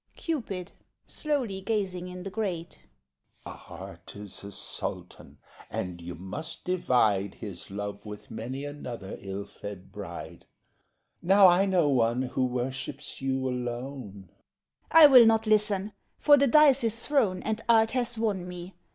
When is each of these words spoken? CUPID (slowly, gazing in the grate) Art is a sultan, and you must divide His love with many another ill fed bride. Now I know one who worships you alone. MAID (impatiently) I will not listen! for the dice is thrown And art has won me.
CUPID 0.17 0.71
(slowly, 1.05 1.61
gazing 1.61 2.07
in 2.07 2.23
the 2.23 2.31
grate) 2.31 2.81
Art 3.45 4.15
is 4.15 4.43
a 4.43 4.51
sultan, 4.51 5.37
and 5.69 6.01
you 6.01 6.15
must 6.15 6.65
divide 6.65 7.35
His 7.35 7.69
love 7.69 8.03
with 8.03 8.31
many 8.31 8.65
another 8.65 9.15
ill 9.21 9.45
fed 9.45 9.91
bride. 9.91 10.47
Now 11.21 11.47
I 11.47 11.67
know 11.67 11.87
one 11.87 12.23
who 12.23 12.47
worships 12.47 13.21
you 13.21 13.47
alone. 13.47 14.13
MAID 14.15 14.23
(impatiently) 14.29 14.37
I 14.89 15.05
will 15.05 15.25
not 15.27 15.45
listen! 15.45 15.93
for 16.17 16.35
the 16.35 16.47
dice 16.47 16.83
is 16.83 17.05
thrown 17.05 17.43
And 17.43 17.61
art 17.69 17.91
has 17.91 18.17
won 18.17 18.47
me. 18.47 18.73